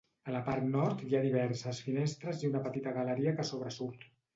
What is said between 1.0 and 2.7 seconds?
hi ha diverses finestres i una